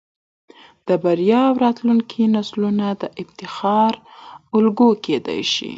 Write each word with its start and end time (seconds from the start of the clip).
د 0.87 0.89
بريا 1.03 1.41
او 1.49 1.55
راتلونکو 1.65 2.21
نسلونه 2.35 2.85
د 3.01 3.03
افتخار 3.21 3.93
الګو 4.55 4.89
کېدى 5.05 5.39
شي. 5.53 5.69